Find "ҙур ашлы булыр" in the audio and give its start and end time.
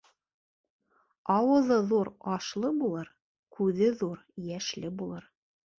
1.93-3.15